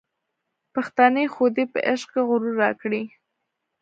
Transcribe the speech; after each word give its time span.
پښتنې 0.73 1.23
خودۍ 1.33 1.65
په 1.73 1.79
عشق 1.91 2.07
کي 2.13 2.21
غرور 2.27 2.53
راکړی 2.63 3.03